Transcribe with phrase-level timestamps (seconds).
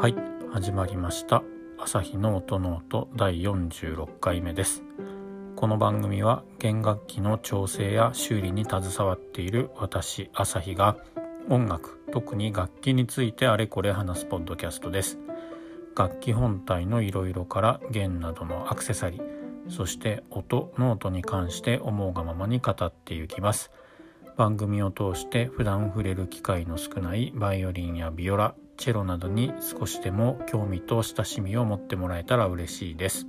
[0.00, 0.14] はい
[0.50, 1.42] 始まりました。
[1.78, 4.82] 朝日の音ノート第46回目です。
[5.56, 10.96] この番組は弦楽器の調整や修理に携わっている私朝日が
[11.50, 15.18] 音楽特に楽器についてあれこれ話すポッドキャストです。
[15.94, 19.22] 楽器本体のいろいろから弦などのアクセサリー
[19.68, 23.70] そして音ノートに関して思うがままに語っていきます。
[24.38, 33.26] 番組を通して普段触れる機会の少ないバイオリンやビオラチェロなどに少しでも興味と親しみを持ってもらえたら嬉しいです。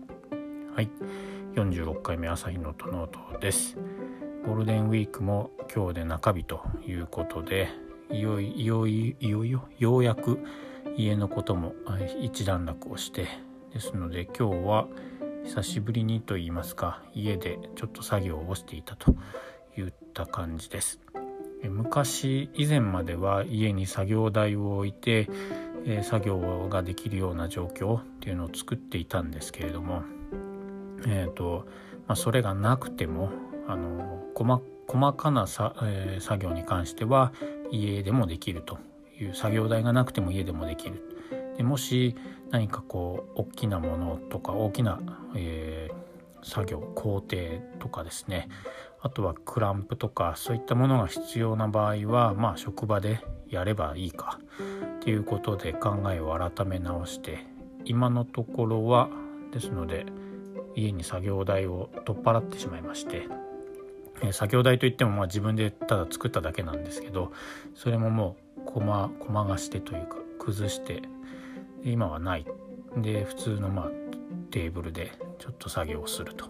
[0.74, 0.90] はい。
[1.56, 3.76] 46回目朝日のトノートです。
[4.46, 7.68] ゴールデンウィークも今日で中日ということで
[8.10, 9.68] いよいよいよいよ？
[9.78, 10.40] ようやく
[10.96, 11.74] 家のことも
[12.22, 13.28] 一段落をして
[13.74, 14.88] ですので今日は
[15.44, 19.18] 久しぶりにと言いますか家でちょっと作業をしていたと
[19.78, 21.02] いった感じです。
[21.70, 25.30] 昔以前までは家に作業台を置いて、
[26.04, 30.04] 作業ができるような状況っていうのを作っていたんですけれども、
[31.08, 31.66] えーと
[32.08, 33.32] まあ、それがなくても
[33.68, 37.32] あの細細かなさ、えー、作業に関しては
[37.72, 38.78] 家でもできると
[39.20, 41.02] いう作業台がなくても家でもできる。
[41.58, 42.16] でもし
[42.50, 45.00] 何かこう大きなものとか大きな、
[45.36, 46.11] えー、
[46.44, 47.38] 作業工程
[47.80, 48.50] とかですね。
[49.02, 54.40] あとはクランプとかそういったものが必要な場合はまあ職場でやればいいか。
[55.02, 57.40] っていうことで考えを改め直して
[57.86, 59.10] 今のところは
[59.52, 60.06] ですので
[60.76, 63.28] 家に作業台を取っ払ってしまいまして
[64.32, 67.32] 作業台といってもまあ自分でただ作っただけなんですけど
[67.74, 71.02] それももう駒駒がしてというか崩して
[71.84, 72.46] 今はない。
[72.98, 73.90] で普通のまあ
[74.52, 76.46] テーブルでちょっと作業をすると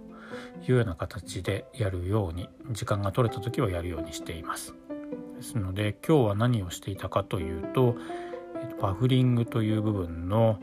[0.67, 4.75] いうような形でやるように時間が取れた時はやるようにしています。
[5.35, 7.95] ですので今日は何をしていたかというと
[8.80, 10.59] パフリングという部分の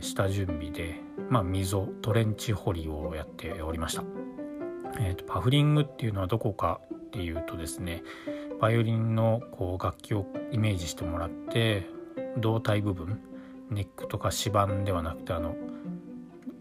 [0.00, 1.00] 下準備で、
[1.30, 4.04] まあ、溝トレンチ掘りをやっておりました、
[5.00, 8.04] えーと、パフリングっていうのはどこかっていうとですね
[8.60, 11.88] バイオリンのこう楽器をイメージしてもらって
[12.38, 13.20] 胴体部分
[13.70, 15.56] ネックとか指板ではなくてあの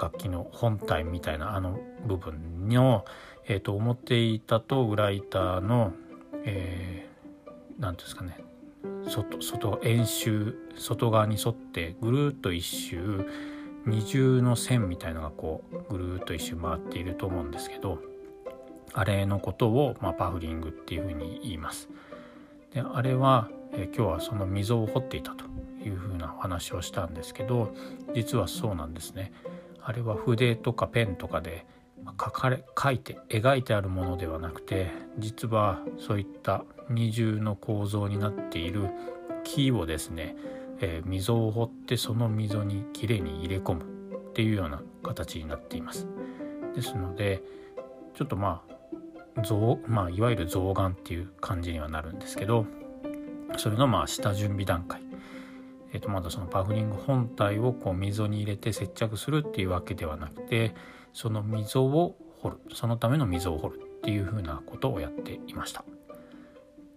[0.04, 3.06] 楽器の本体みたいなあの部分の、
[3.48, 5.94] えーと、表板と裏板の
[6.44, 8.38] 何、えー、て言うんですかね
[9.08, 13.26] 外外円周外側に沿ってぐるっと一周
[13.86, 18.00] 二重の線みたいのがこうぐるっと一周回っていると思うんですけど
[18.94, 21.90] あれのことを、まあ、パフリングっていうふうに言います。
[22.74, 25.46] であれは、えー、今日はその溝を掘っていたと
[25.84, 27.74] いうふうなお話をしたんですけど
[28.14, 29.32] 実はそうなんですね。
[29.86, 31.66] あれは筆とかペンとかで
[32.06, 38.90] 書かれ書いて描いてあるものではなくて実はそういった二重の構造になっている
[39.44, 40.36] 木をですね、
[40.80, 46.08] えー、溝を掘ってその溝にきれいに入れ込むっていうような形になっています。
[46.76, 47.44] ですので
[48.16, 48.64] ちょっとま
[49.38, 52.66] あ象まあいわゆる象眼っていう感じにはなるんですけど
[53.58, 55.02] それのまあ下準備段階
[55.94, 60.76] えー、とまだそのパフリング本体をこう溝に入れて接着するっていうわけではなくて
[61.14, 65.86] その溝を掘るそのための溝を掘るっていうふうなことをやっていました。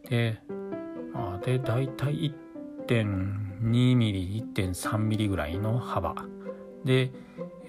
[0.08, 0.40] で,、
[1.12, 2.34] まあ、で大体
[2.88, 6.14] 1.2mm1.3mm ぐらいの幅
[6.84, 7.10] で、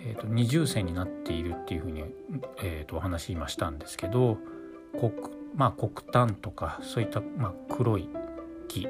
[0.06, 2.06] えー、と二重線になっているっていうふうに、
[2.64, 4.38] えー、とお話今したんですけど
[4.94, 5.12] 黒,、
[5.56, 8.10] まあ、黒炭とかそういった、まあ、黒い
[8.68, 8.88] 木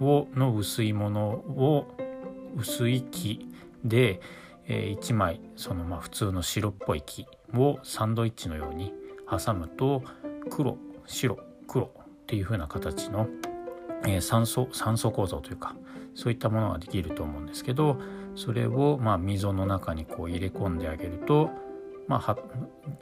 [0.00, 1.86] をの薄いものを
[2.56, 3.46] 薄い木
[3.84, 4.20] で、
[4.66, 8.92] え、1枚そのまあ普通の白っぽい木をサンドイッチのように
[9.28, 10.02] 挟むと
[10.50, 11.90] 黒白黒っ
[12.26, 13.28] ていう風な形の、
[14.04, 15.74] えー、酸素酸素構造というか
[16.14, 18.00] そういったものができると思うんですけど
[18.34, 21.50] それをまあ溝の中にこう入れ込んであげると、
[22.06, 22.36] まあ、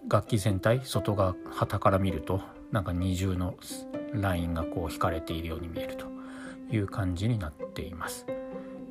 [0.09, 2.41] 楽器全体外側旗から見ると
[2.73, 3.55] なんか二重の
[4.13, 6.18] ラインがこう引かれているように見えると。
[6.71, 8.27] いう感じになっています。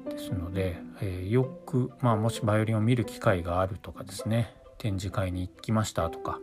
[0.10, 6.40] ですので、えー、よく、まあ、もしバイオリンを見る機会があるとかですね展示会に行きましたとか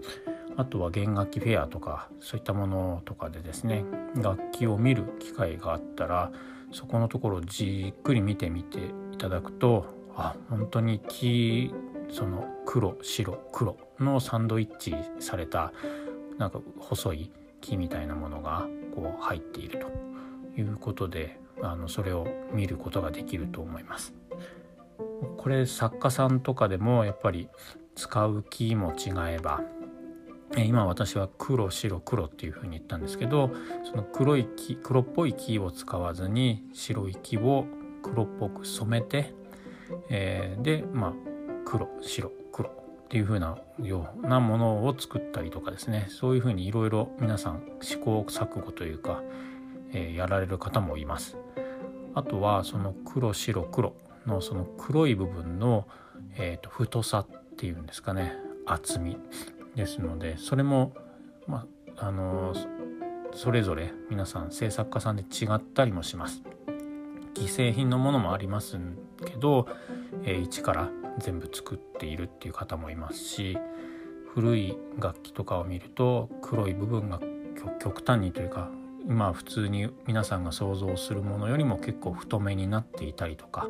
[0.56, 3.84] あとは弦楽器フェアとかそういったものとかでですね
[4.14, 6.30] 楽器を見る機会があったら
[6.72, 8.78] そこのところじっくり見てみて
[9.12, 9.86] いただくと
[10.16, 11.74] あ本当に木
[12.10, 15.72] その黒白黒のサンドイッチされた
[16.38, 19.86] なんか細い木みたいなものがこう入っていると
[20.56, 24.14] いうことであのそれを見ることができると思います。
[25.36, 27.48] これ作家さんとかでもやっぱり
[27.94, 29.62] 使う木も違えば
[30.56, 33.50] 今私は黒白黒っていうふうに言ったんですけど
[33.84, 37.66] その黒い木黒っぽい木を使わずに白い木を
[38.02, 39.34] 黒っぽく染めて
[40.08, 41.12] えー、でまあ
[41.64, 42.72] 黒白黒っ
[43.08, 49.22] ていう風なようなものを作ったりとかですねそういう風にいろいろ皆さん試行錯誤というか、
[49.94, 51.36] え、やられる方もいます。
[52.14, 53.94] あとはその黒白黒
[54.26, 55.86] のその黒い部分の、
[56.36, 57.26] えー、と太さっ
[57.56, 58.32] ていうんですかね
[58.66, 59.18] 厚み
[59.74, 60.92] ですのでそれも、
[61.46, 62.54] まあ、あの
[63.34, 66.42] それぞれ皆さん制作家さんで違ったりもします。
[67.36, 68.78] 既製品のものもあります
[69.26, 69.66] けど、
[70.22, 73.58] えー、一から全部作っているっていう方もいますし
[74.34, 77.20] 古い楽器とかを見ると黒い部分が
[77.80, 78.70] 極端にというか
[79.06, 83.68] 今普通に皆さんが想像するものよりも結構太めになっていたりとか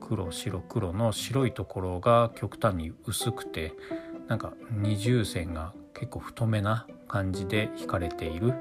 [0.00, 3.72] 黒白黒の白いところが極端に薄くて
[4.28, 8.52] なんか二重線が結構太めな感じで引かれている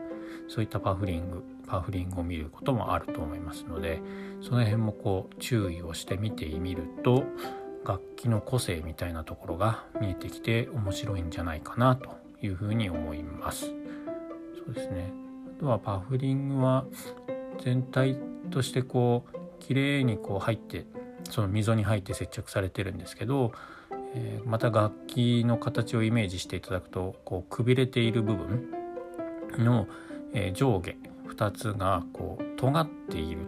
[0.47, 4.01] そういったパフリングパフリングを見ることもあると思いますので
[4.41, 7.23] その辺もこう注意をして見てみると
[7.85, 13.65] 楽器の個性みたいなところが見えてきて面白いんじゃないかなというふうに思います。
[13.65, 15.22] そうですね
[15.63, 16.85] とはパフリングは
[17.63, 18.17] 全体
[18.51, 20.85] としてこう綺麗にこう入って
[21.29, 23.53] その溝に入って接着されてるんですけど、
[24.13, 28.71] えー、また楽器の形をイメージしていただくとこうくびれている部分
[29.57, 29.87] の、
[30.33, 30.97] えー、上下
[31.29, 33.47] 2つがこう尖っている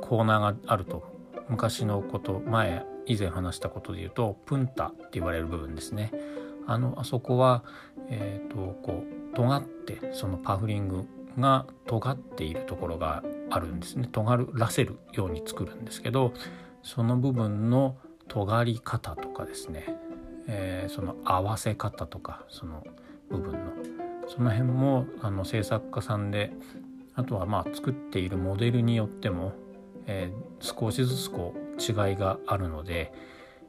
[0.00, 1.12] コーナーがあると
[1.48, 6.12] 昔のこと前以前話したことで言うとプンタって言われる部分ですね。
[6.68, 7.64] あのあそこは、
[8.10, 9.02] えーと、こ
[9.32, 11.06] う尖ってそのパフリング
[11.38, 14.08] が尖っているところがあるんですね。
[14.10, 16.32] 尖らせるように作るんですけど
[16.82, 17.96] その部分の
[18.28, 19.86] 尖り方とかですね、
[20.46, 22.86] えー、その合わせ方とかその
[23.30, 23.58] 部分の。
[24.28, 26.52] その辺もあの制作家さんで
[27.14, 29.52] あとはまあ作っているモデルによっても、
[30.06, 33.10] えー、少しずつこう違いがあるので、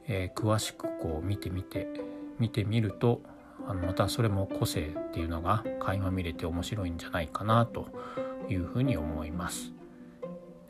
[0.07, 1.88] えー、詳しくこう見てみて
[2.39, 3.21] 見てみると
[3.69, 7.88] あのまたそれも個性っていうのが垣間見れて面白いんじゃないかなと
[8.50, 9.71] いうふうに思います。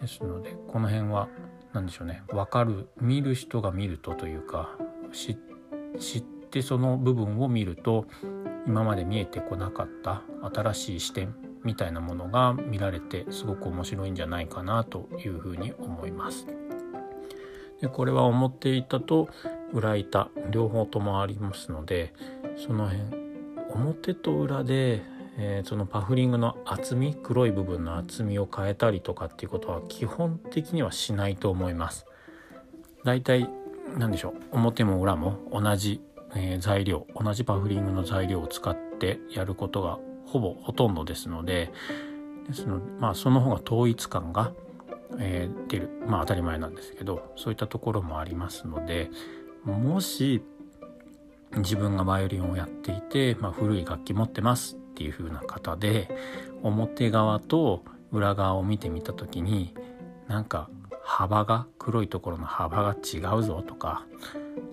[0.01, 1.29] ですのでこの辺は
[1.73, 4.69] 何でしょうね分かる見る人が見るとというか
[5.11, 8.05] 知ってその部分を見ると
[8.67, 10.21] 今まで見えてこなかった
[10.53, 16.47] 新しい視点みたいなものが見られてすごく面白いんじゃないかなというふうに思います。
[17.81, 19.29] でこれは表板と
[19.71, 22.13] 裏板両方ともありますので
[22.65, 23.03] その辺
[23.69, 25.01] 表と裏で、
[25.37, 32.05] えー、そのパフリングの厚み黒い部分の厚みを変えたりとかっていうことは基本的にはしないと思います。
[33.03, 33.49] だいたい
[33.97, 36.01] 何でしょう表も裏も同じ、
[36.35, 41.71] えー、材料同じパフリングの材料を使ってやることがほぼほとんどですので
[42.47, 44.51] ですのまあその方が統一感が
[45.17, 49.09] えー、出るまあ当たり前なんですけどそういったところもありますので
[49.63, 50.43] もし
[51.57, 56.09] 自分がバイオリンをやっていて、まあ、古い楽器持ってますっていう風な方で
[56.63, 59.73] 表側と裏側を見てみた時に
[60.27, 60.69] なんか
[61.03, 64.05] 幅が黒いところの幅が違うぞとか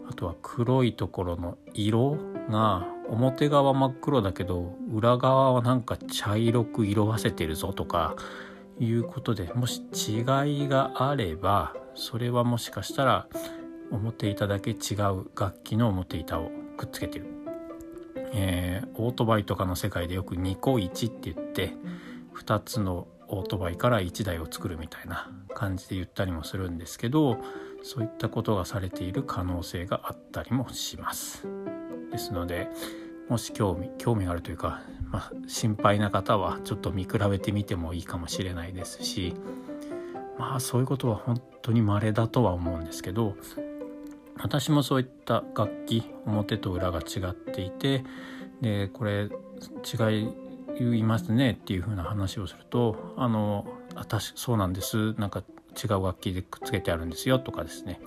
[0.09, 2.19] あとは黒いところの色
[2.51, 8.17] が表側真っ黒だけど裏側はなんか茶色く色あせてるぞとか
[8.79, 13.29] いうことでもし違いがあればそれはもしかしたら
[13.91, 17.27] 表板だけ違う楽器の表板をくっつけてる、
[18.33, 21.75] えー、オートバイとかの世界でよく2個1って言って
[22.37, 27.39] 2つのオートバイから1台を作るみたいな感じで言ったりもするんですけど
[27.83, 31.47] そういったことがされている可能性があったりもします。
[32.13, 32.69] ですので
[33.29, 34.81] もし興味興味があるというか
[35.11, 39.35] まあ、心配な方はちょっと見比べてみてもいいかもしれないですし
[40.39, 43.37] まあそういうことは本当に稀だとは思うんですけど
[44.39, 48.05] 私もそういった楽器表と裏が違っていて
[48.61, 49.29] でこれ
[49.85, 50.33] 違
[50.99, 55.43] いますねっていう風な話をすると「あの私そうなんですなんか
[55.83, 58.01] 違う楽器でくっつけてあるんですよ」とかですね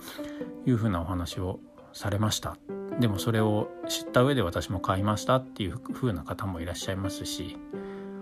[0.66, 1.60] いう風なお話を
[1.92, 2.56] されました。
[3.00, 7.56] でもそれを知った上で私も買いましたっていう風な方もいらっしゃいますし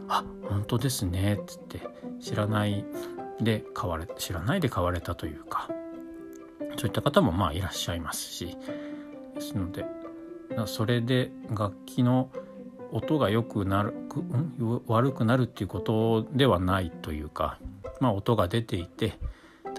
[0.09, 1.81] あ本当ですねっつって
[2.21, 2.85] 知らない
[3.41, 5.69] で買われ知らないで買われたというか
[6.79, 8.57] そういった方もまあいらっしゃいますし
[9.35, 9.85] ですので
[10.67, 12.31] それで楽器の
[12.93, 17.59] 音が良くなる、ん、悪くなるっていうことではないというか
[18.01, 19.19] まあ音が出ていて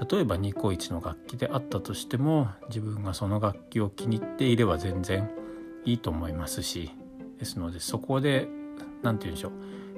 [0.09, 5.29] 例えばニコイチの楽器であったとしても自分がその楽器を気に入っていれば全然
[5.85, 6.91] いいと思いますし
[7.37, 8.47] ですのでそこで
[9.01, 9.51] 何て言うんでしょう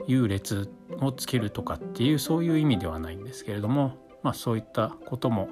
[0.07, 5.49] 優劣をつけるとかっていうそういう意味ではないんですけれどもまあそういったことも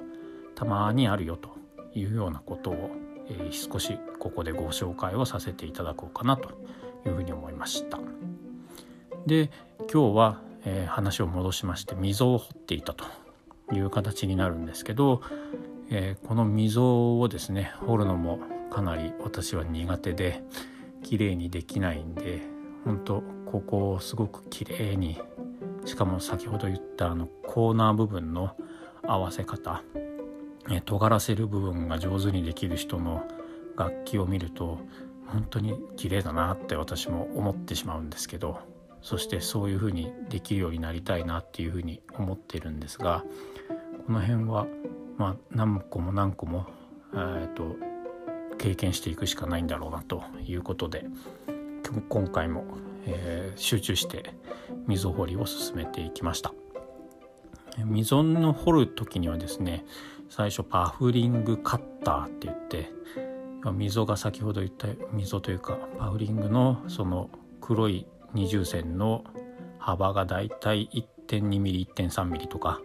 [0.60, 1.56] たまにあるよと
[1.94, 2.90] いうようなことを、
[3.30, 6.50] えー、少しここでご紹介をさせていただこうかなと
[7.06, 7.98] いうふうに思いました。
[9.26, 9.50] で
[9.90, 13.06] 今日は、えー、話を戻しまして溝を掘っていたと
[13.72, 15.22] いう形になるんですけど、
[15.88, 18.38] えー、この溝をですね掘るのも
[18.70, 20.42] かなり私は苦手で
[21.02, 22.42] 綺麗にできないんで
[22.84, 25.18] 本当ここをすごく綺麗に
[25.86, 28.54] しかも先ほど言ったあのコーナー部分の
[29.02, 29.82] 合わせ方
[30.68, 33.22] え尖らせる部分が上手にできる人の
[33.76, 34.78] 楽器を見ると
[35.26, 38.58] 本当に綺麗だなって私も思ってしまうんですけど
[39.00, 43.24] そしてそういうふうにできるようになりたいなっていうふうに思ってるんですが
[44.06, 44.66] この辺は
[45.16, 46.66] まあ何個も何個も、
[47.14, 47.76] えーと、
[48.58, 51.06] 経験していくしかないんだろうなということで
[52.08, 52.64] 今回も、
[53.06, 54.34] え、集中して
[54.86, 56.52] 溝掘りを進めていきました。
[57.78, 59.84] 溝の掘る時にはですね
[60.28, 62.90] 最初パフリングカッターって言って
[63.72, 69.24] 溝が先ほど言った溝というかパフリングのその黒い二重線の
[69.78, 70.88] 幅がだいたい
[71.28, 72.80] 1.2mm1.3mm とか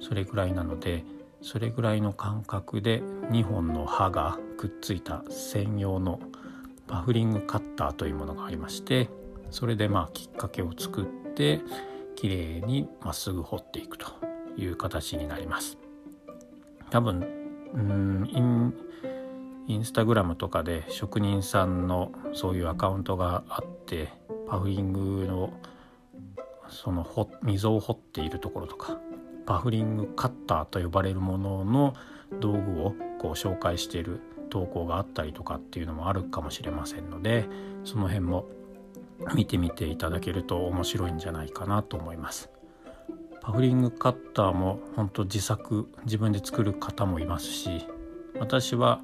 [0.00, 1.04] それぐらいなので
[1.42, 6.20] それぐらいの間隔で2本の刃がくっついた専用の
[6.86, 9.10] パフリングカッターというものがありまして
[9.50, 11.04] それでまあきっかけを作っ
[11.34, 11.60] て
[12.16, 14.06] きれいにまっすぐ掘っていくと
[14.56, 15.78] いう形になります。
[16.90, 17.20] 多分
[17.74, 18.74] うんイン
[19.68, 24.08] インスタグラムとかで職人さんのそういうアカウントがあって
[24.48, 25.52] パフリングの
[26.68, 27.06] その
[27.42, 28.98] 溝を掘っているところとか
[29.44, 31.94] パフリングカッターと呼ばれるものの
[32.40, 34.20] 道具をこう紹介している
[34.50, 37.48] 投稿があったりとかっていうのもあるかもしれませんので
[37.84, 38.46] その辺も
[39.34, 42.50] 見てみていただけると面白いんじゃないかなと思います。
[43.40, 47.86] パフリングカッターも本当自作自分で作る方もいますし
[48.40, 49.00] 私は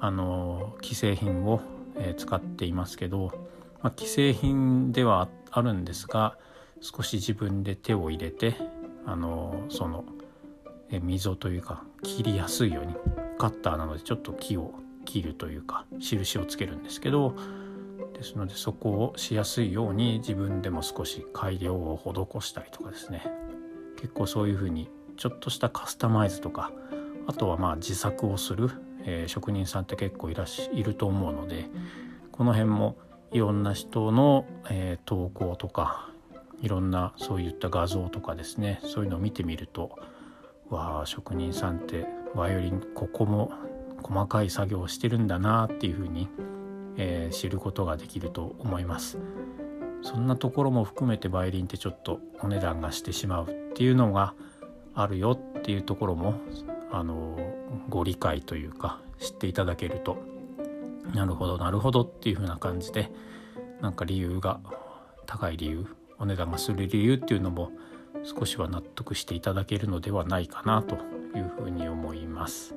[0.00, 1.60] あの既製品を、
[1.94, 3.46] え、使っていますけど
[3.86, 6.36] まあ、既製品ではあるんですが
[6.80, 8.56] 少し自分で手を入れて
[9.06, 10.04] あのその
[10.90, 12.94] 溝というか切りやすいように
[13.38, 17.36] カッターなのでちょっと木を切るというか印をつけるんですけど
[18.16, 22.00] ですのでそこをしやすいように自分でも少し改良を
[22.40, 23.22] 施したりとかですね。
[23.96, 26.72] 結構そういうふうにちょっとしたカスタマイズとか
[27.26, 28.70] あとはまあ自作をする、
[29.04, 31.66] えー、職人さんって結構いらしいると思うので
[32.30, 32.96] この辺も
[33.32, 36.10] いろんな人の、えー、投稿とか
[36.60, 39.98] いろんなそういった画像とかですねそういうのを見てみると
[40.68, 43.50] わあ職人さんってバイオリンここも
[44.02, 46.28] 細かい作業をしてるんだなっていうふうに、
[46.96, 49.18] えー、知ることができると思います
[50.02, 54.34] そんなところも含めてバイオリンってちょっとお値段がしてしまうっていうのが
[54.94, 56.34] あるよっていうところも
[56.90, 57.38] あの
[57.88, 60.16] ご理解というか知っていただけると
[61.14, 63.10] なるほどなるほどっていう風な感じで
[63.80, 64.60] なんか理由が
[65.26, 65.86] 高い理由
[66.18, 67.70] お値段がする理由っていうのも
[68.24, 70.96] 少しは納得していただけるのではないかなと
[71.36, 72.74] いうふうに思います。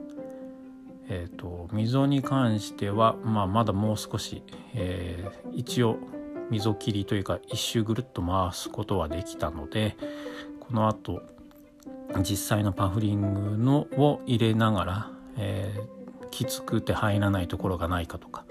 [1.10, 4.44] えーと、溝に関しては、まあ、まだもう少し、
[4.75, 5.98] えー、一応
[6.51, 9.96] 溝切りというか一周ぐるっと回すことはできたので
[10.60, 11.22] このあと
[12.22, 18.46] 実際のパフリングのを入れながら、えー、きつくて入らないところがないかとか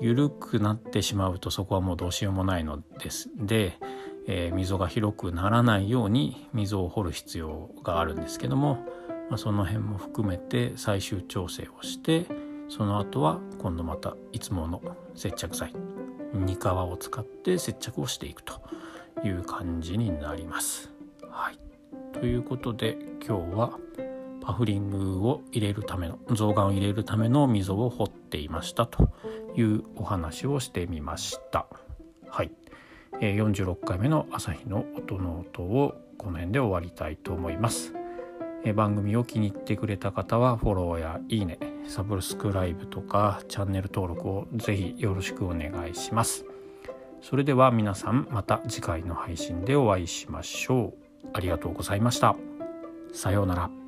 [0.00, 3.30] 緩くなってしまうとそこはもうどうしようもないのです。
[3.36, 3.78] で、
[4.26, 8.84] えー、溝が広くならないように溝を掘る必要があるんですけども、
[9.30, 12.26] まあ、その辺も含めて最終調整をして
[12.68, 14.82] その後は今度またいつもの
[15.14, 15.74] 接着剤
[16.32, 18.60] 煮皮を使って接着をしていくと
[19.24, 20.90] いう感じになります。
[21.30, 21.58] はい、
[22.12, 23.78] ということで今日は
[24.40, 29.10] パフリングを入れるための象眼を入れるための溝を掘っていましたと
[29.56, 31.66] いうお話をしてみました。
[32.28, 32.50] はい、
[33.20, 37.94] 46回目の朝日の音の音をこの辺で終わりたいと思います。
[38.72, 46.46] 番組を気に入ってくれた方はフォローやいいね、サブスクライブとかチャンネル登録をぜひよろしくお願いします。
[47.20, 50.94] それでは皆さんまた次回の配信でお会いしましょ
[51.24, 51.28] う。
[51.32, 52.36] ありがとうございました。
[53.12, 53.83] さようなら。